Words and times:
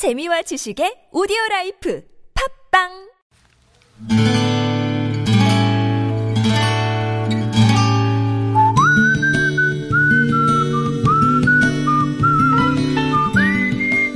재미와 0.00 0.40
지식의 0.40 1.12
오디오 1.12 1.36
라이프 1.50 2.02
팟빵 2.72 2.88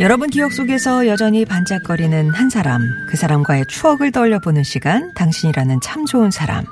여러분 0.00 0.30
기억 0.30 0.54
속에서 0.54 1.06
여전히 1.06 1.44
반짝거리는 1.44 2.30
한 2.30 2.48
사람, 2.48 2.80
그 3.10 3.18
사람과의 3.18 3.66
추억을 3.68 4.10
떠올려보는 4.10 4.62
시간, 4.62 5.12
당신이라는 5.12 5.80
참 5.82 6.06
좋은 6.06 6.30
사람. 6.30 6.64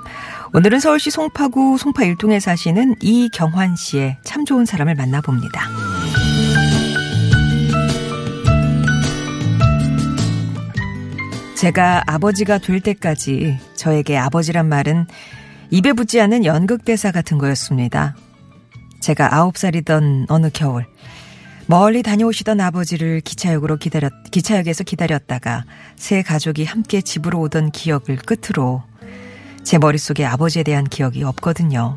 오늘은 0.55 0.81
서울시 0.81 1.11
송파구 1.11 1.77
송파 1.77 2.05
일동에 2.05 2.41
사시는 2.41 2.95
이경환 3.03 3.77
씨의 3.77 4.17
참 4.25 4.47
좋은 4.47 4.65
사람을 4.65 4.95
만나봅니다. 4.95 5.82
제가 11.63 12.03
아버지가 12.09 12.59
될 12.59 12.81
때까지 12.81 13.57
저에게 13.77 14.19
아버지란 14.19 14.69
말은 14.69 15.07
입에 15.71 15.93
붙지 15.93 16.21
않는 16.21 16.45
연극대사 16.45 17.13
같은 17.13 17.39
거였습니다. 17.39 18.17
제가 18.99 19.37
아홉 19.37 19.57
살이던 19.57 20.27
어느 20.29 20.51
겨울, 20.53 20.87
멀리 21.69 22.03
다녀오시던 22.03 22.61
아버지를 22.61 23.21
기차역으로 23.21 23.77
기다렸, 23.77 24.13
기차역에서 24.33 24.83
기다렸다가 24.83 25.65
새 25.95 26.23
가족이 26.23 26.65
함께 26.65 27.01
집으로 27.01 27.39
오던 27.39 27.71
기억을 27.71 28.17
끝으로 28.17 28.83
제 29.63 29.79
머릿속에 29.79 30.25
아버지에 30.25 30.65
대한 30.65 30.83
기억이 30.83 31.23
없거든요. 31.23 31.97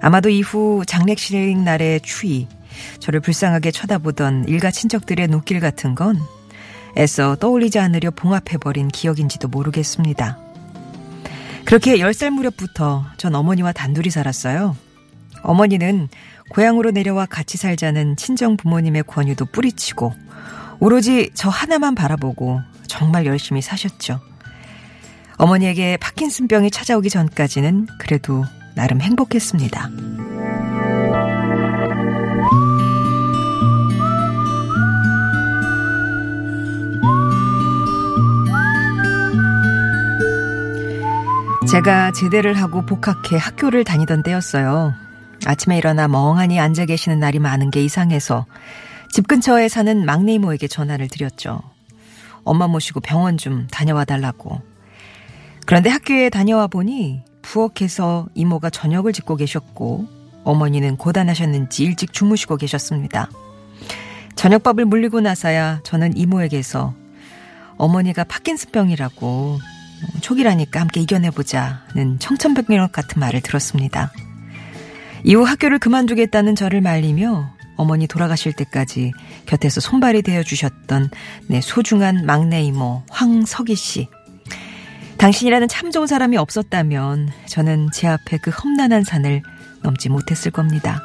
아마도 0.00 0.30
이후 0.30 0.84
장례식 0.86 1.58
날의 1.58 2.00
추위, 2.00 2.48
저를 2.98 3.20
불쌍하게 3.20 3.72
쳐다보던 3.72 4.46
일가 4.48 4.70
친척들의 4.70 5.28
눈길 5.28 5.60
같은 5.60 5.94
건 5.94 6.18
애써 6.98 7.36
떠올리지 7.36 7.78
않으려 7.78 8.10
봉합해버린 8.10 8.88
기억인지도 8.88 9.48
모르겠습니다. 9.48 10.38
그렇게 11.64 11.98
10살 11.98 12.30
무렵부터 12.30 13.04
전 13.18 13.34
어머니와 13.34 13.72
단둘이 13.72 14.10
살았어요. 14.10 14.76
어머니는 15.42 16.08
고향으로 16.50 16.90
내려와 16.90 17.26
같이 17.26 17.56
살자는 17.56 18.16
친정 18.16 18.56
부모님의 18.56 19.04
권유도 19.04 19.44
뿌리치고 19.46 20.12
오로지 20.80 21.30
저 21.34 21.48
하나만 21.48 21.94
바라보고 21.94 22.60
정말 22.88 23.26
열심히 23.26 23.62
사셨죠. 23.62 24.20
어머니에게 25.36 25.98
파킨슨병이 25.98 26.70
찾아오기 26.70 27.10
전까지는 27.10 27.86
그래도 27.98 28.44
나름 28.74 29.00
행복했습니다. 29.00 30.27
제가 41.70 42.12
제대를 42.12 42.54
하고 42.54 42.86
복학해 42.86 43.36
학교를 43.36 43.84
다니던 43.84 44.22
때였어요. 44.22 44.94
아침에 45.44 45.76
일어나 45.76 46.08
멍하니 46.08 46.58
앉아 46.58 46.86
계시는 46.86 47.20
날이 47.20 47.38
많은 47.38 47.70
게 47.70 47.84
이상해서 47.84 48.46
집 49.12 49.28
근처에 49.28 49.68
사는 49.68 50.06
막내 50.06 50.32
이모에게 50.34 50.66
전화를 50.66 51.08
드렸죠. 51.08 51.60
엄마 52.42 52.66
모시고 52.68 53.00
병원 53.00 53.36
좀 53.36 53.66
다녀와 53.70 54.06
달라고. 54.06 54.62
그런데 55.66 55.90
학교에 55.90 56.30
다녀와 56.30 56.68
보니 56.68 57.22
부엌에서 57.42 58.28
이모가 58.34 58.70
저녁을 58.70 59.12
짓고 59.12 59.36
계셨고 59.36 60.06
어머니는 60.44 60.96
고단하셨는지 60.96 61.84
일찍 61.84 62.14
주무시고 62.14 62.56
계셨습니다. 62.56 63.28
저녁밥을 64.36 64.86
물리고 64.86 65.20
나서야 65.20 65.80
저는 65.82 66.16
이모에게서 66.16 66.94
어머니가 67.76 68.24
파킨슨병이라고 68.24 69.58
초기라니까 70.20 70.80
함께 70.80 71.00
이겨내보자는 71.00 72.18
청천벽력 72.18 72.92
같은 72.92 73.20
말을 73.20 73.40
들었습니다. 73.40 74.12
이후 75.24 75.42
학교를 75.42 75.78
그만두겠다는 75.78 76.54
저를 76.54 76.80
말리며 76.80 77.54
어머니 77.76 78.06
돌아가실 78.06 78.52
때까지 78.54 79.12
곁에서 79.46 79.80
손발이 79.80 80.22
되어 80.22 80.42
주셨던 80.42 81.10
내 81.46 81.60
소중한 81.60 82.26
막내 82.26 82.62
이모 82.62 83.02
황석희 83.10 83.74
씨. 83.76 84.08
당신이라는 85.16 85.68
참 85.68 85.90
좋은 85.90 86.06
사람이 86.06 86.36
없었다면 86.36 87.30
저는 87.46 87.88
제 87.92 88.06
앞에 88.06 88.38
그 88.38 88.50
험난한 88.50 89.04
산을 89.04 89.42
넘지 89.82 90.08
못했을 90.08 90.50
겁니다. 90.50 91.02